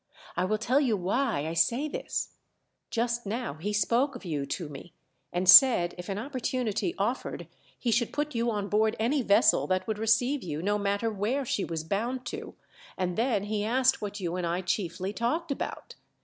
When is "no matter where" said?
10.63-11.45